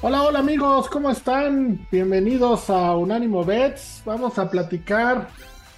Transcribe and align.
Hola, 0.00 0.22
hola 0.22 0.38
amigos, 0.38 0.88
¿cómo 0.88 1.10
están? 1.10 1.84
Bienvenidos 1.90 2.70
a 2.70 2.94
Unánimo 2.94 3.44
Bets. 3.44 4.02
Vamos 4.06 4.38
a 4.38 4.48
platicar 4.48 5.26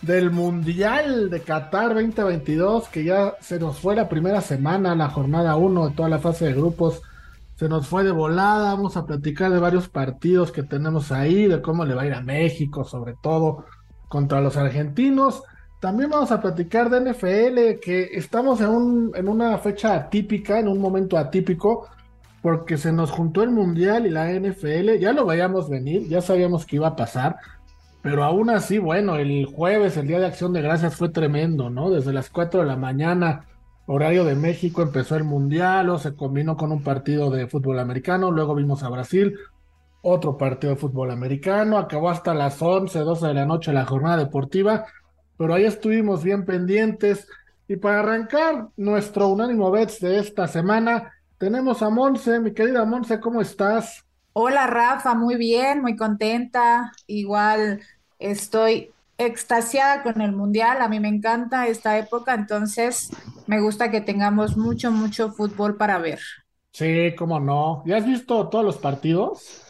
del 0.03 0.31
Mundial 0.31 1.31
de 1.31 1.41
Qatar 1.41 1.95
2022, 1.95 2.89
que 2.89 3.05
ya 3.05 3.37
se 3.41 3.59
nos 3.59 3.79
fue 3.81 3.97
la 3.97 4.11
primera 4.11 4.43
semana, 4.43 4.95
la 4.95 5.09
jornada 5.09 5.57
1 5.57 5.89
de 5.89 5.95
toda 5.95 6.11
la 6.11 6.19
fase 6.19 6.45
de 6.45 6.53
grupos. 6.53 7.01
Se 7.57 7.67
nos 7.67 7.87
fue 7.87 8.05
de 8.05 8.11
volada, 8.11 8.75
vamos 8.75 8.99
a 8.99 9.07
platicar 9.07 9.51
de 9.53 9.59
varios 9.59 9.89
partidos 9.89 10.53
que 10.53 10.65
tenemos 10.65 11.11
ahí, 11.13 11.47
de 11.47 11.63
cómo 11.63 11.87
le 11.87 11.95
va 11.95 12.03
a 12.03 12.07
ir 12.07 12.15
a 12.15 12.21
México, 12.21 12.85
sobre 12.85 13.15
todo 13.23 13.65
contra 14.09 14.43
los 14.43 14.55
argentinos. 14.59 15.43
También 15.81 16.11
vamos 16.11 16.31
a 16.31 16.43
platicar 16.43 16.91
de 16.91 17.11
NFL, 17.11 17.81
que 17.81 18.11
estamos 18.13 18.61
en, 18.61 18.69
un, 18.69 19.13
en 19.15 19.29
una 19.29 19.57
fecha 19.57 19.95
atípica, 19.95 20.59
en 20.59 20.69
un 20.69 20.79
momento 20.79 21.17
atípico, 21.17 21.89
porque 22.43 22.79
se 22.79 22.93
nos 22.93 23.11
juntó 23.11 23.43
el 23.43 23.51
Mundial 23.51 24.07
y 24.07 24.11
la 24.11 24.33
NFL, 24.33 24.99
ya 24.99 25.13
lo 25.13 25.27
veíamos 25.27 25.69
venir, 25.69 26.09
ya 26.09 26.21
sabíamos 26.21 26.65
que 26.65 26.77
iba 26.77 26.89
a 26.89 26.97
pasar, 26.97 27.37
pero 28.03 28.25
aún 28.25 28.49
así, 28.49 28.79
bueno, 28.79 29.17
el 29.17 29.45
jueves, 29.47 29.97
el 29.97 30.07
Día 30.07 30.21
de 30.21 30.27
Acción 30.27 30.53
de 30.53 30.63
Gracias 30.63 30.97
fue 30.97 31.11
tremendo, 31.11 31.69
¿no? 31.69 31.91
Desde 31.91 32.13
las 32.13 32.31
4 32.31 32.61
de 32.61 32.67
la 32.67 32.77
mañana, 32.77 33.45
horario 33.87 34.25
de 34.25 34.37
México, 34.37 34.81
empezó 34.81 35.17
el 35.17 35.25
Mundial, 35.25 35.91
o 35.91 35.99
se 35.99 36.15
combinó 36.15 36.57
con 36.57 36.73
un 36.73 36.83
partido 36.83 37.31
de 37.31 37.47
fútbol 37.47 37.79
americano, 37.79 38.31
luego 38.31 38.55
vimos 38.55 38.83
a 38.83 38.89
Brasil, 38.89 39.37
otro 40.03 40.39
partido 40.39 40.73
de 40.73 40.81
fútbol 40.81 41.11
americano, 41.11 41.77
acabó 41.77 42.09
hasta 42.09 42.33
las 42.33 42.63
11, 42.63 43.01
12 43.01 43.27
de 43.27 43.35
la 43.35 43.45
noche 43.45 43.73
la 43.73 43.85
jornada 43.85 44.17
deportiva, 44.17 44.87
pero 45.37 45.55
ahí 45.55 45.65
estuvimos 45.65 46.23
bien 46.25 46.45
pendientes. 46.45 47.29
Y 47.69 47.77
para 47.77 48.01
arrancar 48.01 48.69
nuestro 48.77 49.29
unánimo 49.29 49.71
bets 49.71 50.01
de 50.01 50.19
esta 50.19 50.47
semana, 50.49 51.13
tenemos 51.41 51.81
a 51.83 51.89
Monse, 51.89 52.39
mi 52.39 52.53
querida 52.53 52.85
Monse, 52.85 53.19
¿cómo 53.19 53.41
estás? 53.41 54.05
Hola 54.35 54.67
Rafa, 54.67 55.15
muy 55.15 55.37
bien, 55.37 55.81
muy 55.81 55.97
contenta. 55.97 56.93
Igual 57.07 57.81
estoy 58.19 58.93
extasiada 59.17 60.03
con 60.03 60.21
el 60.21 60.33
Mundial. 60.33 60.83
A 60.83 60.89
mí 60.89 61.01
me 61.01 61.09
encanta 61.09 61.67
esta 61.67 61.97
época, 61.97 62.35
entonces 62.35 63.11
me 63.47 63.59
gusta 63.59 63.91
que 63.91 64.03
tengamos 64.03 64.59
mucho, 64.59 64.93
mucho 64.93 65.33
fútbol 65.33 65.79
para 65.79 65.97
ver. 65.97 66.21
Sí, 66.73 67.15
cómo 67.17 67.41
no. 67.41 67.83
¿Ya 67.87 67.97
has 67.97 68.07
visto 68.07 68.49
todos 68.51 68.65
los 68.65 68.77
partidos? 68.77 69.63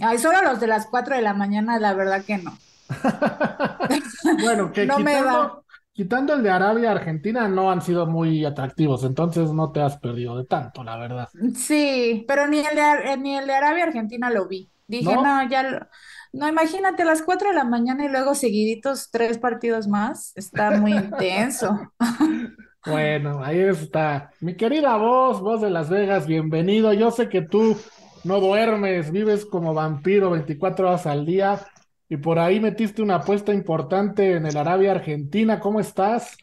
Ay, 0.00 0.16
solo 0.16 0.40
los 0.42 0.60
de 0.60 0.66
las 0.66 0.86
4 0.86 1.14
de 1.14 1.22
la 1.22 1.34
mañana, 1.34 1.78
la 1.78 1.92
verdad 1.92 2.24
que 2.24 2.38
no. 2.38 2.56
bueno, 4.42 4.72
que 4.72 4.86
No 4.86 4.98
me 4.98 5.12
quitando, 5.12 5.62
quitando 5.96 6.34
el 6.34 6.42
de 6.42 6.50
Arabia 6.50 6.92
Argentina 6.92 7.48
no 7.48 7.70
han 7.70 7.82
sido 7.82 8.06
muy 8.06 8.44
atractivos, 8.44 9.04
entonces 9.04 9.52
no 9.52 9.72
te 9.72 9.80
has 9.80 9.98
perdido 9.98 10.36
de 10.38 10.44
tanto, 10.46 10.84
la 10.84 10.96
verdad. 10.96 11.28
Sí, 11.54 12.24
pero 12.28 12.46
ni 12.48 12.58
el 12.58 12.74
de, 12.76 13.12
eh, 13.12 13.16
ni 13.16 13.36
el 13.36 13.46
de 13.46 13.54
Arabia 13.54 13.84
Argentina 13.84 14.30
lo 14.30 14.46
vi. 14.48 14.70
Dije, 14.86 15.14
¿No? 15.14 15.22
no, 15.22 15.48
ya, 15.48 15.62
lo- 15.64 15.86
no, 16.32 16.48
imagínate 16.48 17.02
a 17.02 17.06
las 17.06 17.22
4 17.22 17.48
de 17.48 17.54
la 17.54 17.64
mañana 17.64 18.04
y 18.04 18.08
luego 18.08 18.34
seguiditos 18.34 19.10
tres 19.10 19.38
partidos 19.38 19.88
más. 19.88 20.32
Está 20.36 20.70
muy 20.72 20.92
intenso. 20.96 21.92
Bueno, 22.84 23.42
ahí 23.44 23.58
está. 23.60 24.30
Mi 24.40 24.56
querida 24.56 24.96
voz, 24.96 25.40
voz 25.40 25.60
de 25.60 25.70
Las 25.70 25.90
Vegas, 25.90 26.26
bienvenido. 26.26 26.92
Yo 26.92 27.10
sé 27.10 27.28
que 27.28 27.42
tú 27.42 27.76
no 28.22 28.40
duermes, 28.40 29.10
vives 29.10 29.44
como 29.44 29.74
vampiro 29.74 30.30
24 30.30 30.88
horas 30.88 31.06
al 31.06 31.26
día 31.26 31.60
y 32.08 32.16
por 32.18 32.38
ahí 32.38 32.60
metiste 32.60 33.02
una 33.02 33.16
apuesta 33.16 33.52
importante 33.54 34.34
en 34.36 34.46
el 34.46 34.56
Arabia 34.56 34.92
Argentina. 34.92 35.60
¿Cómo 35.60 35.80
estás? 35.80 36.36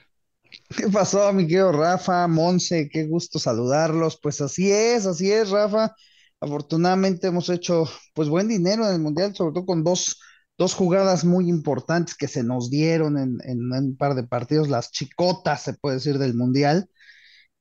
¿Qué 0.75 0.87
pasó, 0.89 1.31
mi 1.33 1.43
querido 1.47 1.71
Rafa, 1.71 2.27
Monse? 2.27 2.89
Qué 2.91 3.05
gusto 3.07 3.39
saludarlos. 3.39 4.19
Pues 4.21 4.41
así 4.41 4.71
es, 4.71 5.05
así 5.05 5.31
es, 5.31 5.49
Rafa. 5.49 5.95
Afortunadamente 6.39 7.27
hemos 7.27 7.49
hecho 7.49 7.85
pues 8.13 8.29
buen 8.29 8.47
dinero 8.47 8.85
en 8.87 8.93
el 8.93 8.99
Mundial, 9.01 9.33
sobre 9.35 9.53
todo 9.53 9.65
con 9.65 9.83
dos, 9.83 10.19
dos 10.57 10.73
jugadas 10.75 11.23
muy 11.25 11.49
importantes 11.49 12.15
que 12.15 12.27
se 12.27 12.43
nos 12.43 12.69
dieron 12.69 13.17
en, 13.17 13.37
en 13.45 13.71
un 13.71 13.95
par 13.97 14.15
de 14.15 14.23
partidos, 14.25 14.69
las 14.69 14.91
chicotas, 14.91 15.61
se 15.63 15.73
puede 15.73 15.95
decir, 15.97 16.17
del 16.19 16.33
Mundial. 16.35 16.89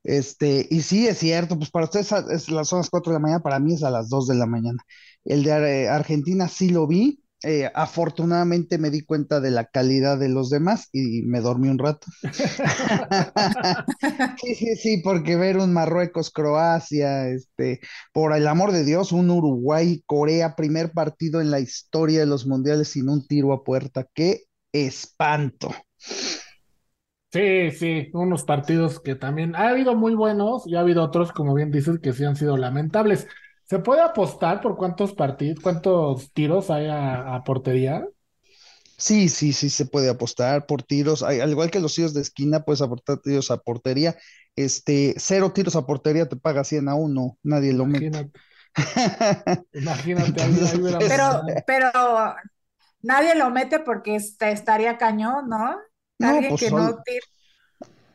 Este, 0.05 0.67
y 0.71 0.83
sí, 0.83 1.07
es 1.07 1.19
cierto, 1.19 1.57
pues 1.59 1.71
para 1.71 1.85
ustedes 1.87 2.11
es, 2.31 2.49
las 2.51 2.69
son 2.69 2.79
las 2.81 2.91
4 2.91 3.12
de 3.12 3.17
la 3.19 3.21
mañana, 3.23 3.43
para 3.43 3.61
mí 3.61 3.75
es 3.75 3.85
a 3.85 3.91
las 3.91 4.09
2 4.09 4.27
de 4.27 4.35
la 4.35 4.47
mañana. 4.47 4.79
El 5.25 5.45
de 5.45 5.53
Ar- 5.53 5.95
Argentina 5.97 6.49
sí 6.49 6.71
lo 6.71 6.87
vi. 6.87 7.23
Eh, 7.45 7.71
afortunadamente 7.75 8.79
me 8.79 8.91
di 8.91 9.03
cuenta 9.03 9.41
de 9.41 9.51
la 9.51 9.67
calidad 9.67 10.19
de 10.19 10.29
los 10.29 10.51
demás 10.51 10.89
y 10.93 11.23
me 11.23 11.41
dormí 11.41 11.69
un 11.69 11.79
rato. 11.79 12.07
Sí, 14.35 14.55
sí, 14.55 14.77
sí, 14.77 14.97
porque 15.05 15.37
ver 15.37 15.59
un 15.59 15.73
Marruecos-Croacia, 15.73 17.29
este, 17.29 17.81
por 18.13 18.35
el 18.35 18.49
amor 18.49 18.73
de 18.73 18.85
Dios, 18.85 19.13
un 19.13 19.31
Uruguay-Corea, 19.31 20.57
primer 20.57 20.93
partido 20.93 21.41
en 21.41 21.51
la 21.51 21.61
historia 21.61 22.21
de 22.21 22.27
los 22.27 22.47
mundiales 22.47 22.89
sin 22.89 23.09
un 23.09 23.27
tiro 23.27 23.53
a 23.53 23.63
puerta. 23.65 24.07
¡Qué 24.15 24.45
espanto! 24.73 25.71
Sí, 27.33 27.71
sí, 27.71 28.11
unos 28.13 28.45
partidos 28.45 29.01
que 29.01 29.15
también 29.15 29.57
ha 29.57 29.71
habido 29.71 29.95
muy 29.95 30.15
buenos 30.15 30.67
y 30.67 30.77
ha 30.77 30.81
habido 30.81 31.03
otros, 31.03 31.33
como 31.33 31.55
bien 31.55 31.71
dices, 31.71 31.99
que 31.99 32.13
sí 32.13 32.25
han 32.25 32.37
sido 32.37 32.59
lamentables. 32.59 33.27
¿Se 33.72 33.78
puede 33.81 34.03
apostar 34.03 34.60
por 34.60 34.77
cuántos 34.77 35.15
partidos, 35.15 35.60
cuántos 35.62 36.33
tiros 36.33 36.71
hay 36.71 36.87
a, 36.88 37.34
a 37.34 37.43
portería? 37.44 38.06
Sí, 38.99 39.28
sí, 39.28 39.53
sí, 39.53 39.69
se 39.71 39.87
puede 39.87 40.09
apostar 40.10 40.66
por 40.66 40.83
tiros. 40.84 41.22
Al 41.22 41.50
igual 41.50 41.71
que 41.71 41.81
los 41.81 41.94
tiros 41.94 42.15
de 42.15 42.21
esquina, 42.21 42.65
puedes 42.65 42.82
aportar 42.82 43.19
tiros 43.19 43.50
a 43.50 43.56
portería. 43.59 44.16
Este, 44.55 45.15
cero 45.19 45.53
tiros 45.53 45.75
a 45.77 45.87
portería 45.87 46.28
te 46.28 46.37
paga 46.37 46.62
100 46.65 46.88
a 46.88 46.94
uno, 46.94 47.38
nadie 47.43 47.72
lo 47.72 47.87
mete. 47.87 48.31
Imagínate, 49.75 50.41
ahí, 50.43 50.61
ahí 50.61 50.81
hubiéramos 50.81 51.15
Pero, 51.15 51.25
pero 51.66 51.91
nadie 53.03 53.34
lo 53.34 53.50
mete 53.50 53.81
porque 53.81 54.16
est- 54.16 54.43
estaría 54.43 54.99
cañón, 54.99 55.49
¿no? 55.49 55.77
No, 56.19 56.32
Alguien 56.32 56.47
pues 56.47 56.62
que 56.62 56.71
no 56.71 57.03
tire. 57.05 57.21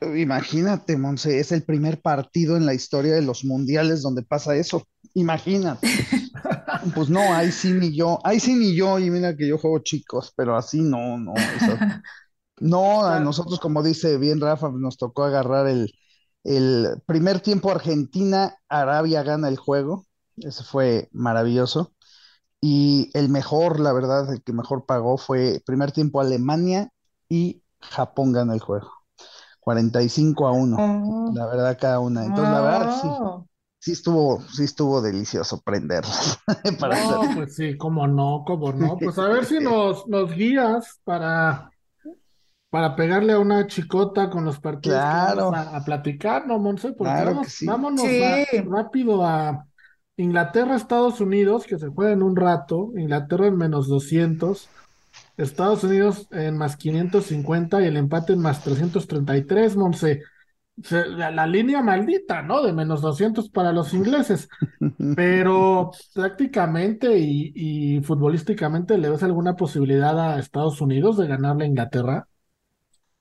Imagínate, 0.02 0.96
Monse, 0.98 1.40
es 1.40 1.52
el 1.52 1.64
primer 1.64 2.02
partido 2.02 2.56
en 2.56 2.66
la 2.66 2.74
historia 2.76 3.16
de 3.16 3.22
los 3.24 3.44
mundiales 3.44 4.02
donde 4.04 4.24
pasa 4.24 4.56
eso. 4.56 4.88
Imagínate. 5.14 5.88
Pues 6.94 7.10
no, 7.10 7.34
ahí 7.34 7.52
sí 7.52 7.74
ni 7.74 7.96
yo, 7.96 8.20
ahí 8.24 8.40
sí 8.40 8.54
ni 8.56 8.76
yo, 8.76 9.00
y 9.00 9.10
mira 9.10 9.36
que 9.36 9.48
yo 9.48 9.58
juego 9.58 9.80
chicos, 9.80 10.34
pero 10.36 10.56
así 10.56 10.82
no, 10.82 11.18
no. 11.18 11.52
eso- 11.56 11.84
no, 12.60 13.06
a 13.06 13.20
nosotros, 13.20 13.60
como 13.60 13.84
dice 13.84 14.18
bien 14.18 14.42
Rafa, 14.42 14.72
nos 14.72 14.98
tocó 14.98 15.24
agarrar 15.26 15.68
el, 15.68 15.94
el 16.44 17.02
primer 17.08 17.40
tiempo 17.42 17.72
Argentina, 17.72 18.56
Arabia 18.70 19.24
gana 19.24 19.50
el 19.50 19.58
juego. 19.58 20.08
Ese 20.38 20.64
fue 20.64 21.10
maravilloso. 21.14 21.94
Y 22.62 23.12
el 23.16 23.30
mejor, 23.30 23.80
la 23.82 23.94
verdad, 23.94 24.34
el 24.34 24.44
que 24.44 24.54
mejor 24.54 24.86
pagó 24.88 25.18
fue 25.20 25.62
primer 25.66 25.92
tiempo 25.94 26.22
Alemania 26.22 26.90
y 27.30 27.64
Japón 27.82 28.34
gana 28.34 28.54
el 28.56 28.62
juego. 28.62 28.92
45 29.72 30.48
a 30.48 30.52
1. 30.54 30.78
Oh. 30.80 31.32
La 31.34 31.46
verdad, 31.46 31.78
cada 31.78 32.00
una. 32.00 32.24
Entonces, 32.24 32.54
la 32.54 32.62
verdad, 32.62 33.02
sí, 33.02 33.08
Oh. 33.12 33.46
sí 33.80 33.92
estuvo, 33.92 34.42
sí 34.44 34.64
estuvo 34.64 35.02
delicioso 35.02 35.60
prenderlas. 35.62 36.40
Para 36.80 37.04
No, 37.04 37.22
hacer- 37.22 37.36
pues 37.36 37.56
sí, 37.56 37.76
cómo 37.78 38.08
no, 38.08 38.46
cómo 38.48 38.72
no. 38.72 38.96
Pues 38.98 39.18
a 39.20 39.28
ver 39.28 39.44
si 39.44 39.60
nos, 39.60 40.08
nos 40.08 40.32
guías 40.32 41.02
para, 41.04 41.70
para 42.70 42.96
pegarle 42.96 43.34
a 43.34 43.40
una 43.40 43.68
chicota 43.68 44.30
con 44.30 44.46
los 44.46 44.58
partidos 44.58 44.98
que 45.00 45.04
Claro. 45.04 45.52
vamos 45.52 45.68
a, 45.68 45.76
a 45.76 45.84
platicar, 45.84 46.48
¿no, 46.48 46.60
Monse? 46.60 46.94
Porque 46.94 47.12
Claro 47.12 47.32
vamos- 47.32 47.48
que 47.48 47.52
sí. 47.52 47.66
vámonos 47.66 48.02
Sí. 48.06 48.22
rápido 48.70 49.26
a 49.26 49.66
Inglaterra, 50.16 50.78
Estados 50.78 51.20
Unidos, 51.20 51.66
que 51.66 51.78
se 51.78 51.90
juega 51.90 52.14
en 52.14 52.24
un 52.24 52.38
rato. 52.38 52.92
Inglaterra 52.96 53.48
en 53.48 53.58
menos 53.58 53.90
200. 53.90 54.70
Estados 55.38 55.84
Unidos 55.84 56.28
en 56.32 56.58
más 56.58 56.78
550 56.78 57.82
y 57.82 57.86
el 57.86 57.98
empate 57.98 58.34
en 58.34 58.40
más 58.40 58.64
333, 58.64 59.76
Monse. 59.76 60.22
Se- 60.84 61.08
la, 61.08 61.32
la 61.32 61.48
línea 61.48 61.82
maldita, 61.84 62.42
¿no? 62.44 62.62
De 62.64 62.74
menos 62.74 63.02
200 63.02 63.50
para 63.50 63.72
los 63.74 63.94
ingleses. 63.94 64.50
Pero 65.14 65.92
prácticamente 66.14 67.18
y, 67.20 67.52
y 67.56 68.02
futbolísticamente, 68.02 68.98
¿le 68.98 69.10
ves 69.10 69.24
alguna 69.24 69.56
posibilidad 69.56 70.20
a 70.20 70.40
Estados 70.40 70.80
Unidos 70.82 71.18
de 71.18 71.28
ganarle 71.28 71.66
a 71.66 71.68
Inglaterra? 71.68 72.28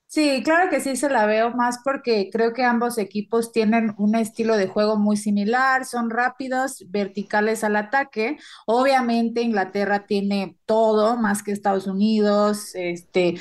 Sí, 0.08 0.43
claro 0.44 0.70
que 0.70 0.81
sí 0.81 0.97
se 0.97 1.11
la 1.11 1.26
veo 1.26 1.50
más 1.50 1.79
porque 1.85 2.31
creo 2.32 2.53
que 2.55 2.62
ambos 2.64 2.97
equipos 2.97 3.53
tienen 3.53 3.93
un 3.99 4.14
estilo 4.14 4.56
de 4.56 4.69
juego 4.69 4.97
muy 4.97 5.17
similar, 5.17 5.85
son 5.85 6.11
rápidos, 6.11 6.85
verticales 6.88 7.64
al 7.64 7.76
ataque. 7.76 8.38
Obviamente 8.67 9.43
Inglaterra 9.43 10.06
tiene 10.06 10.56
todo 10.64 11.17
más 11.17 11.43
que 11.43 11.50
Estados 11.53 11.87
Unidos, 11.88 12.70
este, 12.75 13.35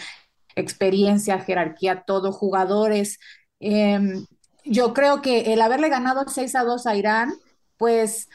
experiencia, 0.55 1.39
jerarquía, 1.39 2.03
todo, 2.05 2.31
jugadores. 2.33 3.19
Em, 3.59 4.25
yo 4.65 4.93
creo 4.93 5.21
que 5.21 5.53
el 5.53 5.61
haberle 5.61 5.89
ganado 5.89 6.25
6 6.27 6.55
a 6.55 6.63
2 6.63 6.87
a 6.87 6.95
Irán, 6.95 7.33
pues 7.77 8.29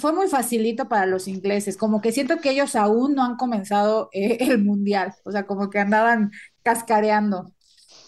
fue 0.00 0.12
muy 0.12 0.28
facilito 0.28 0.88
para 0.88 1.06
los 1.06 1.28
ingleses, 1.28 1.76
como 1.76 2.00
que 2.00 2.12
siento 2.12 2.38
que 2.38 2.50
ellos 2.50 2.76
aún 2.76 3.14
no 3.14 3.24
han 3.24 3.36
comenzado 3.36 4.08
eh, 4.12 4.38
el 4.40 4.62
mundial, 4.64 5.14
o 5.24 5.30
sea, 5.32 5.46
como 5.46 5.70
que 5.70 5.78
andaban 5.78 6.32
cascareando. 6.62 7.52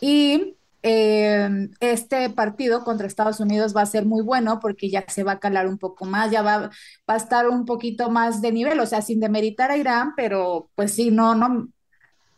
Y 0.00 0.56
eh, 0.82 1.68
este 1.80 2.28
partido 2.30 2.84
contra 2.84 3.06
Estados 3.06 3.40
Unidos 3.40 3.74
va 3.76 3.82
a 3.82 3.86
ser 3.86 4.04
muy 4.04 4.22
bueno 4.22 4.60
porque 4.60 4.90
ya 4.90 5.04
se 5.08 5.24
va 5.24 5.32
a 5.32 5.40
calar 5.40 5.66
un 5.66 5.78
poco 5.78 6.04
más, 6.04 6.30
ya 6.30 6.42
va, 6.42 6.70
va 7.08 7.14
a 7.14 7.16
estar 7.16 7.48
un 7.48 7.64
poquito 7.64 8.10
más 8.10 8.42
de 8.42 8.52
nivel, 8.52 8.80
o 8.80 8.86
sea, 8.86 9.02
sin 9.02 9.20
demeritar 9.20 9.70
a 9.70 9.76
Irán, 9.78 10.12
pero 10.16 10.70
pues 10.74 10.92
sí, 10.94 11.10
no, 11.10 11.34
no, 11.34 11.68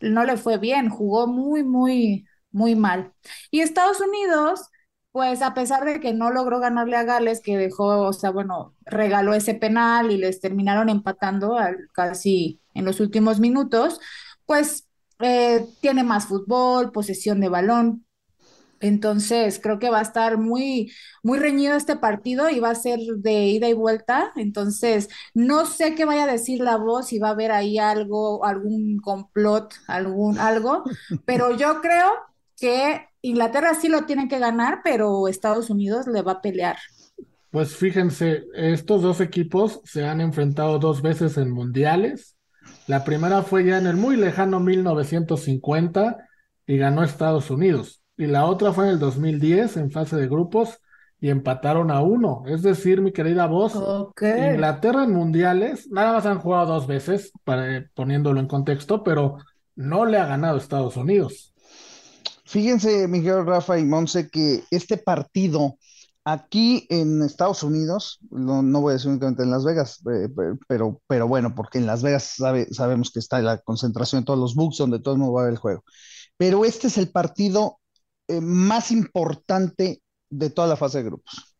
no 0.01 0.25
le 0.25 0.37
fue 0.37 0.59
bien, 0.59 0.89
jugó 0.89 1.27
muy, 1.27 1.65
muy, 1.65 2.27
muy 2.53 2.75
mal. 2.77 3.13
Y 3.51 3.61
Estados 3.61 4.01
Unidos, 4.01 4.69
pues 5.17 5.41
a 5.41 5.55
pesar 5.55 5.87
de 5.87 5.99
que 5.99 6.13
no 6.13 6.31
logró 6.31 6.61
ganarle 6.61 6.95
a 6.97 7.05
Gales, 7.05 7.41
que 7.41 7.57
dejó, 7.57 8.03
o 8.03 8.13
sea, 8.13 8.29
bueno, 8.31 8.75
regaló 8.85 9.33
ese 9.33 9.55
penal 9.55 10.11
y 10.11 10.19
les 10.19 10.41
terminaron 10.43 10.91
empatando 10.91 11.57
al- 11.57 11.89
casi 11.95 12.61
en 12.75 12.85
los 12.85 13.01
últimos 13.01 13.41
minutos, 13.41 13.99
pues 14.45 14.87
eh, 15.21 15.67
tiene 15.81 16.05
más 16.05 16.27
fútbol, 16.27 16.93
posesión 16.93 17.41
de 17.41 17.49
balón. 17.49 18.05
Entonces, 18.81 19.61
creo 19.63 19.79
que 19.79 19.91
va 19.91 20.01
a 20.01 20.03
estar 20.03 20.39
muy, 20.39 20.93
muy 21.23 21.39
reñido 21.39 21.77
este 21.77 21.97
partido 21.97 22.51
y 22.51 22.61
va 22.61 22.71
a 22.71 22.75
ser 22.77 23.01
de 23.19 23.47
ida 23.49 23.69
y 23.69 23.75
vuelta. 23.75 24.33
Entonces, 24.37 25.09
no 25.35 25.67
sé 25.67 25.95
qué 25.97 26.05
vaya 26.07 26.25
a 26.25 26.27
decir 26.33 26.61
la 26.61 26.77
voz, 26.79 27.09
si 27.09 27.19
va 27.21 27.29
a 27.29 27.33
haber 27.33 27.53
ahí 27.53 27.79
algo, 27.79 28.45
algún 28.45 28.99
complot, 29.01 29.75
algún 29.89 30.39
algo, 30.39 30.85
pero 31.27 31.57
yo 31.57 31.81
creo 31.83 32.13
que 32.57 33.09
Inglaterra 33.23 33.75
sí 33.75 33.89
lo 33.89 34.05
tiene 34.07 34.29
que 34.29 34.39
ganar, 34.39 34.81
pero 34.83 35.29
Estados 35.29 35.71
Unidos 35.71 36.07
le 36.07 36.23
va 36.23 36.33
a 36.33 36.41
pelear. 36.41 36.77
Pues 37.51 37.77
fíjense, 37.77 38.45
estos 38.55 39.03
dos 39.03 39.21
equipos 39.21 39.81
se 39.85 40.05
han 40.05 40.21
enfrentado 40.21 40.79
dos 40.79 41.03
veces 41.03 41.37
en 41.39 41.51
mundiales. 41.51 42.37
La 42.87 43.05
primera 43.05 43.43
fue 43.43 43.65
ya 43.65 43.79
en 43.79 43.87
el 43.87 43.97
muy 43.97 44.17
lejano 44.17 44.61
1950 44.61 46.29
y 46.67 46.77
ganó 46.77 47.03
Estados 47.03 47.51
Unidos. 47.51 48.03
Y 48.17 48.27
la 48.27 48.47
otra 48.47 48.73
fue 48.73 48.85
en 48.85 48.91
el 48.93 48.99
2010 48.99 49.77
en 49.77 49.91
fase 49.91 50.17
de 50.17 50.29
grupos 50.29 50.81
y 51.21 51.31
empataron 51.31 51.91
a 51.91 52.01
uno. 52.03 52.43
Es 52.47 52.63
decir, 52.63 53.01
mi 53.01 53.13
querida 53.13 53.47
voz. 53.47 53.75
Inglaterra 54.21 55.05
en 55.05 55.13
mundiales, 55.13 55.89
nada 55.91 56.13
más 56.13 56.27
han 56.27 56.39
jugado 56.39 56.75
dos 56.75 56.87
veces, 56.87 57.33
para, 57.45 57.87
poniéndolo 57.95 58.41
en 58.41 58.47
contexto, 58.47 59.03
pero 59.03 59.39
no 59.75 60.05
le 60.05 60.19
ha 60.19 60.27
ganado 60.27 60.59
Estados 60.59 60.97
Unidos. 60.97 61.55
Fíjense, 62.47 63.09
Miguel, 63.09 63.45
Rafa 63.47 63.79
y 63.79 63.85
Monse, 63.85 64.29
que 64.31 64.63
este 64.71 64.99
partido 64.99 65.79
aquí 66.25 66.87
en 66.91 67.23
Estados 67.23 67.63
Unidos, 67.63 68.19
no, 68.31 68.63
no 68.63 68.81
voy 68.81 68.91
a 68.93 68.95
decir 68.95 69.11
únicamente 69.11 69.43
en 69.43 69.51
Las 69.51 69.65
Vegas, 69.65 70.01
eh, 70.13 70.29
pe- 70.29 70.59
pero, 70.69 71.01
pero 71.07 71.29
bueno, 71.29 71.55
porque 71.55 71.79
en 71.79 71.87
Las 71.87 72.03
Vegas 72.03 72.35
sabe- 72.37 72.73
sabemos 72.73 73.11
que 73.11 73.19
está 73.21 73.41
la 73.41 73.59
concentración 73.59 74.23
de 74.23 74.27
todos 74.27 74.39
los 74.39 74.55
bugs 74.55 74.79
donde 74.79 75.01
todo 75.01 75.15
el 75.15 75.21
mundo 75.21 75.35
va 75.35 75.43
a 75.43 75.45
ver 75.45 75.55
el 75.55 75.59
juego. 75.59 75.83
Pero 76.39 76.65
este 76.65 76.89
es 76.89 76.99
el 76.99 77.11
partido 77.11 77.81
eh, 78.29 78.41
más 78.43 78.93
importante 78.93 80.03
de 80.31 80.51
toda 80.51 80.69
la 80.69 80.77
fase 80.77 80.99
de 80.99 81.05
grupos. 81.05 81.57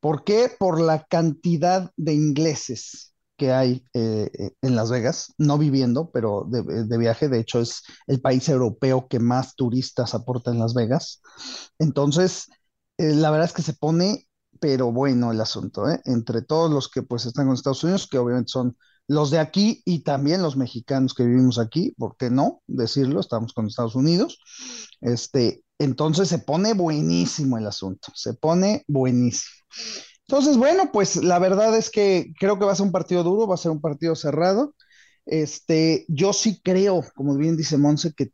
¿Por 0.00 0.24
qué? 0.24 0.50
Por 0.58 0.80
la 0.80 1.04
cantidad 1.04 1.92
de 1.96 2.14
ingleses 2.14 3.13
que 3.36 3.52
hay 3.52 3.84
eh, 3.94 4.30
eh, 4.38 4.50
en 4.62 4.76
Las 4.76 4.90
Vegas, 4.90 5.34
no 5.38 5.58
viviendo, 5.58 6.10
pero 6.12 6.46
de, 6.48 6.62
de 6.84 6.98
viaje. 6.98 7.28
De 7.28 7.40
hecho, 7.40 7.60
es 7.60 7.82
el 8.06 8.20
país 8.20 8.48
europeo 8.48 9.08
que 9.08 9.18
más 9.20 9.54
turistas 9.56 10.14
aporta 10.14 10.50
en 10.50 10.58
Las 10.58 10.74
Vegas. 10.74 11.20
Entonces, 11.78 12.48
eh, 12.98 13.14
la 13.14 13.30
verdad 13.30 13.46
es 13.48 13.52
que 13.54 13.62
se 13.62 13.74
pone, 13.74 14.28
pero 14.60 14.92
bueno 14.92 15.32
el 15.32 15.40
asunto, 15.40 15.88
¿eh? 15.90 16.00
Entre 16.04 16.42
todos 16.42 16.70
los 16.70 16.88
que 16.88 17.02
pues 17.02 17.26
están 17.26 17.46
con 17.46 17.54
Estados 17.54 17.84
Unidos, 17.84 18.08
que 18.10 18.18
obviamente 18.18 18.50
son 18.50 18.76
los 19.08 19.30
de 19.30 19.38
aquí 19.38 19.82
y 19.84 20.02
también 20.02 20.40
los 20.42 20.56
mexicanos 20.56 21.12
que 21.14 21.24
vivimos 21.24 21.58
aquí, 21.58 21.94
¿por 21.98 22.16
qué 22.16 22.30
no 22.30 22.62
decirlo? 22.66 23.20
Estamos 23.20 23.52
con 23.52 23.66
Estados 23.66 23.94
Unidos. 23.96 24.38
Este, 25.00 25.62
entonces 25.78 26.28
se 26.28 26.38
pone 26.38 26.72
buenísimo 26.74 27.58
el 27.58 27.66
asunto, 27.66 28.08
se 28.14 28.34
pone 28.34 28.84
buenísimo. 28.88 29.52
Entonces, 30.28 30.56
bueno, 30.56 30.90
pues 30.92 31.16
la 31.16 31.38
verdad 31.38 31.76
es 31.76 31.90
que 31.90 32.32
creo 32.38 32.58
que 32.58 32.64
va 32.64 32.72
a 32.72 32.74
ser 32.76 32.86
un 32.86 32.92
partido 32.92 33.22
duro, 33.22 33.46
va 33.46 33.54
a 33.54 33.58
ser 33.58 33.70
un 33.72 33.80
partido 33.80 34.14
cerrado. 34.16 34.74
Este, 35.26 36.04
yo 36.08 36.32
sí 36.32 36.60
creo, 36.62 37.02
como 37.14 37.36
bien 37.36 37.56
dice 37.56 37.78
Monse, 37.78 38.12
que, 38.14 38.30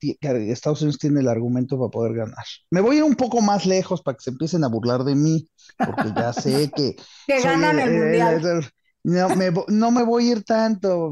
Estados 0.52 0.82
Unidos 0.82 0.98
tiene 0.98 1.20
el 1.20 1.28
argumento 1.28 1.78
para 1.78 1.90
poder 1.90 2.14
ganar. 2.14 2.44
Me 2.70 2.80
voy 2.80 2.96
a 2.96 2.98
ir 2.98 3.04
un 3.04 3.14
poco 3.16 3.40
más 3.40 3.66
lejos 3.66 4.02
para 4.02 4.16
que 4.16 4.22
se 4.24 4.30
empiecen 4.30 4.64
a 4.64 4.68
burlar 4.68 5.04
de 5.04 5.14
mí, 5.14 5.48
porque 5.82 6.12
ya 6.16 6.32
sé 6.32 6.72
que 6.74 6.96
Que 7.26 7.40
ganan 7.40 7.78
el, 7.78 7.80
el 7.80 7.90
el- 7.90 7.92
mundial. 7.92 8.44
el- 8.44 8.46
el- 8.46 8.70
no 9.02 9.28
me, 9.36 9.50
no 9.68 9.90
me 9.90 10.02
voy 10.02 10.28
a 10.28 10.32
ir 10.32 10.44
tanto, 10.44 11.10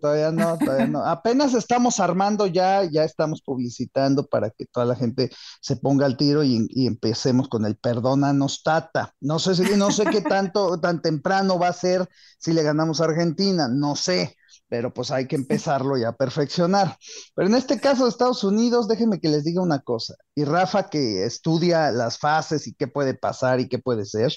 todavía 0.00 0.30
no, 0.30 0.58
todavía 0.58 0.86
no. 0.86 1.04
Apenas 1.04 1.54
estamos 1.54 1.98
armando 2.00 2.46
ya, 2.46 2.84
ya 2.84 3.04
estamos 3.04 3.40
publicitando 3.42 4.26
para 4.26 4.50
que 4.50 4.66
toda 4.66 4.86
la 4.86 4.96
gente 4.96 5.30
se 5.60 5.76
ponga 5.76 6.06
al 6.06 6.16
tiro 6.16 6.44
y, 6.44 6.66
y 6.70 6.86
empecemos 6.86 7.48
con 7.48 7.64
el 7.64 7.76
perdónanos, 7.76 8.62
Tata. 8.62 9.14
No 9.20 9.38
sé 9.38 9.54
si, 9.54 9.62
no 9.76 9.90
sé 9.90 10.04
qué 10.06 10.20
tanto, 10.20 10.78
tan 10.80 11.00
temprano 11.00 11.58
va 11.58 11.68
a 11.68 11.72
ser 11.72 12.08
si 12.38 12.52
le 12.52 12.62
ganamos 12.62 13.00
a 13.00 13.04
Argentina, 13.04 13.68
no 13.68 13.96
sé, 13.96 14.36
pero 14.68 14.92
pues 14.92 15.10
hay 15.10 15.26
que 15.26 15.36
empezarlo 15.36 15.96
ya 15.98 16.08
a 16.08 16.16
perfeccionar. 16.16 16.96
Pero 17.34 17.48
en 17.48 17.54
este 17.54 17.78
caso 17.78 18.04
de 18.04 18.10
Estados 18.10 18.42
Unidos, 18.42 18.88
déjenme 18.88 19.20
que 19.20 19.28
les 19.28 19.44
diga 19.44 19.62
una 19.62 19.80
cosa. 19.80 20.14
Y 20.34 20.44
Rafa, 20.44 20.88
que 20.88 21.24
estudia 21.24 21.90
las 21.90 22.18
fases 22.18 22.66
y 22.66 22.74
qué 22.74 22.88
puede 22.88 23.14
pasar 23.14 23.60
y 23.60 23.68
qué 23.68 23.78
puede 23.78 24.06
ser, 24.06 24.32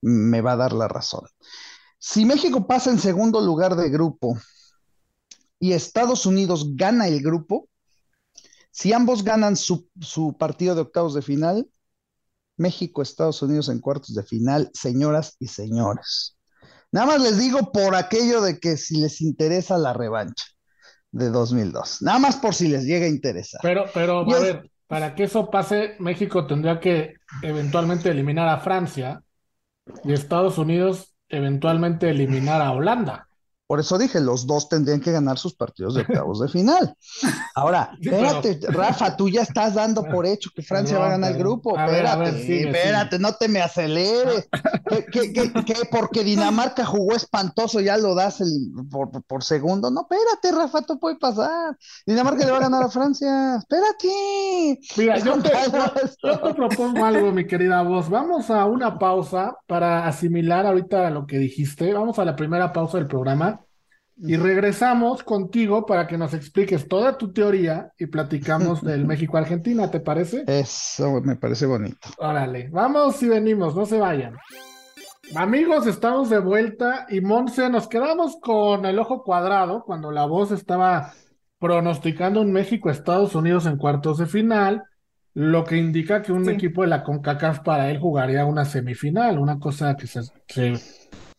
me 0.00 0.40
va 0.40 0.52
a 0.52 0.56
dar 0.56 0.72
la 0.72 0.88
razón. 0.88 1.22
Si 2.04 2.24
México 2.24 2.66
pasa 2.66 2.90
en 2.90 2.98
segundo 2.98 3.40
lugar 3.40 3.76
de 3.76 3.88
grupo 3.88 4.36
y 5.60 5.72
Estados 5.72 6.26
Unidos 6.26 6.74
gana 6.74 7.06
el 7.06 7.22
grupo, 7.22 7.68
si 8.72 8.92
ambos 8.92 9.22
ganan 9.22 9.54
su, 9.54 9.88
su 10.00 10.36
partido 10.36 10.74
de 10.74 10.80
octavos 10.80 11.14
de 11.14 11.22
final, 11.22 11.68
México, 12.56 13.02
Estados 13.02 13.40
Unidos 13.42 13.68
en 13.68 13.78
cuartos 13.78 14.16
de 14.16 14.24
final, 14.24 14.68
señoras 14.74 15.36
y 15.38 15.46
señores. 15.46 16.36
Nada 16.90 17.06
más 17.06 17.22
les 17.22 17.38
digo 17.38 17.70
por 17.70 17.94
aquello 17.94 18.40
de 18.42 18.58
que 18.58 18.76
si 18.76 18.96
les 19.00 19.20
interesa 19.20 19.78
la 19.78 19.92
revancha 19.92 20.44
de 21.12 21.30
2002, 21.30 22.02
nada 22.02 22.18
más 22.18 22.34
por 22.36 22.52
si 22.52 22.66
les 22.66 22.82
llega 22.82 23.06
a 23.06 23.10
interesar. 23.10 23.60
Pero, 23.62 23.84
pero, 23.94 24.28
Y 24.28 24.32
a 24.32 24.36
es- 24.38 24.42
ver, 24.42 24.70
para 24.88 25.14
que 25.14 25.22
eso 25.22 25.48
pase, 25.50 25.94
México 26.00 26.48
tendría 26.48 26.80
que 26.80 27.14
eventualmente 27.44 28.10
eliminar 28.10 28.48
a 28.48 28.58
Francia 28.58 29.22
y 30.04 30.12
Estados 30.12 30.58
Unidos 30.58 31.11
eventualmente 31.32 32.10
eliminar 32.10 32.60
a 32.62 32.72
Holanda. 32.72 33.28
Por 33.72 33.80
eso 33.80 33.96
dije, 33.96 34.20
los 34.20 34.46
dos 34.46 34.68
tendrían 34.68 35.00
que 35.00 35.12
ganar 35.12 35.38
sus 35.38 35.54
partidos 35.54 35.94
de 35.94 36.02
octavos 36.02 36.40
de 36.40 36.48
final. 36.48 36.94
Ahora, 37.54 37.96
espérate, 37.98 38.60
Rafa, 38.68 39.16
tú 39.16 39.30
ya 39.30 39.40
estás 39.40 39.72
dando 39.72 40.04
por 40.04 40.26
hecho 40.26 40.50
que 40.54 40.60
Francia 40.60 40.98
va 40.98 41.06
a 41.06 41.10
ganar 41.12 41.32
el 41.32 41.38
grupo. 41.38 41.78
a 41.78 41.86
Espérate, 41.86 42.20
ver, 42.32 42.34
sigue, 42.42 42.68
espérate, 42.68 43.18
no 43.18 43.32
te 43.32 43.48
me 43.48 43.62
aceleres. 43.62 44.46
¿Qué, 44.90 45.06
qué- 45.10 45.32
qué- 45.32 45.52
qué? 45.64 45.74
porque 45.90 46.22
Dinamarca 46.22 46.84
jugó 46.84 47.14
espantoso, 47.16 47.80
ya 47.80 47.96
lo 47.96 48.14
das 48.14 48.42
el- 48.42 48.72
por, 48.90 49.10
por 49.24 49.42
segundo. 49.42 49.90
No, 49.90 50.02
espérate, 50.02 50.52
Rafa, 50.52 50.82
tú 50.82 50.98
puede 51.00 51.16
pasar. 51.16 51.74
Dinamarca 52.06 52.44
le 52.44 52.50
va 52.50 52.58
a 52.58 52.60
ganar 52.60 52.82
a 52.82 52.90
Francia. 52.90 53.56
Espérate. 53.56 54.80
Mira, 54.98 55.16
yo 55.18 55.40
te, 55.40 55.50
yo 56.22 56.40
te 56.40 56.52
propongo 56.52 57.06
algo, 57.06 57.32
mi 57.32 57.46
querida 57.46 57.80
voz. 57.80 58.10
Vamos 58.10 58.50
a 58.50 58.66
una 58.66 58.98
pausa 58.98 59.56
para 59.66 60.06
asimilar 60.06 60.66
ahorita 60.66 61.08
lo 61.08 61.26
que 61.26 61.38
dijiste. 61.38 61.94
Vamos 61.94 62.18
a 62.18 62.26
la 62.26 62.36
primera 62.36 62.70
pausa 62.70 62.98
del 62.98 63.06
programa 63.06 63.61
y 64.16 64.36
regresamos 64.36 65.22
contigo 65.22 65.86
para 65.86 66.06
que 66.06 66.18
nos 66.18 66.34
expliques 66.34 66.86
toda 66.88 67.18
tu 67.18 67.32
teoría 67.32 67.92
y 67.98 68.06
platicamos 68.06 68.82
del 68.82 69.06
México-Argentina, 69.06 69.90
¿te 69.90 70.00
parece? 70.00 70.44
Eso 70.46 71.20
me 71.22 71.36
parece 71.36 71.66
bonito. 71.66 72.08
Órale, 72.18 72.68
vamos 72.70 73.22
y 73.22 73.28
venimos, 73.28 73.74
no 73.74 73.86
se 73.86 73.98
vayan. 73.98 74.36
Amigos, 75.34 75.86
estamos 75.86 76.28
de 76.28 76.38
vuelta 76.40 77.06
y 77.08 77.20
Monse, 77.20 77.70
nos 77.70 77.88
quedamos 77.88 78.36
con 78.40 78.84
el 78.84 78.98
ojo 78.98 79.22
cuadrado 79.22 79.82
cuando 79.84 80.10
la 80.10 80.26
voz 80.26 80.50
estaba 80.52 81.12
pronosticando 81.58 82.40
un 82.40 82.52
México-Estados 82.52 83.34
Unidos 83.34 83.66
en 83.66 83.78
cuartos 83.78 84.18
de 84.18 84.26
final, 84.26 84.82
lo 85.32 85.64
que 85.64 85.76
indica 85.78 86.20
que 86.20 86.32
un 86.32 86.44
Sí. 86.44 86.50
equipo 86.50 86.82
de 86.82 86.88
la 86.88 87.02
CONCACAF 87.02 87.60
para 87.60 87.88
él 87.90 87.98
jugaría 87.98 88.44
una 88.44 88.64
semifinal, 88.66 89.38
una 89.38 89.58
cosa 89.58 89.96
que 89.96 90.06
se, 90.06 90.20
se, 90.48 90.74